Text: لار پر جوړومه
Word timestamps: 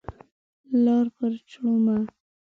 لار 0.83 1.05
پر 1.17 1.31
جوړومه 1.51 1.97